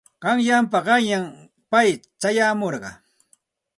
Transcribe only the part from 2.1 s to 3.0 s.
chayamurqa.